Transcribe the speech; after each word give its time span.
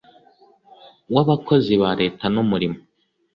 w 1.13 1.15
abakozi 1.23 1.73
ba 1.81 1.91
leta 2.01 2.25
n 2.33 2.35
umurimo 2.43 2.79